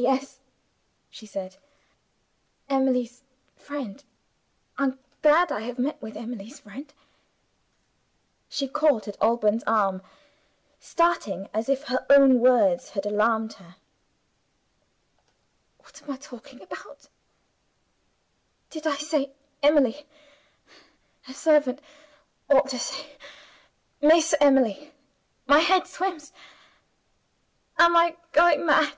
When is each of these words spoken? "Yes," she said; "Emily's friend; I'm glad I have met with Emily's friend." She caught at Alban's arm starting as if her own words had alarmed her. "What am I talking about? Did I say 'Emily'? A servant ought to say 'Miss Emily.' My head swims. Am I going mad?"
"Yes," 0.00 0.38
she 1.10 1.26
said; 1.26 1.56
"Emily's 2.68 3.24
friend; 3.56 4.04
I'm 4.78 4.96
glad 5.22 5.50
I 5.50 5.58
have 5.62 5.76
met 5.76 6.00
with 6.00 6.16
Emily's 6.16 6.60
friend." 6.60 6.94
She 8.48 8.68
caught 8.68 9.08
at 9.08 9.20
Alban's 9.20 9.64
arm 9.66 10.02
starting 10.78 11.48
as 11.52 11.68
if 11.68 11.82
her 11.88 12.06
own 12.08 12.38
words 12.38 12.90
had 12.90 13.06
alarmed 13.06 13.54
her. 13.54 13.74
"What 15.78 16.00
am 16.00 16.12
I 16.12 16.16
talking 16.16 16.62
about? 16.62 17.08
Did 18.70 18.86
I 18.86 18.94
say 18.94 19.32
'Emily'? 19.64 20.06
A 21.26 21.34
servant 21.34 21.80
ought 22.48 22.68
to 22.68 22.78
say 22.78 23.16
'Miss 24.00 24.32
Emily.' 24.40 24.92
My 25.48 25.58
head 25.58 25.88
swims. 25.88 26.32
Am 27.78 27.96
I 27.96 28.16
going 28.32 28.64
mad?" 28.64 28.94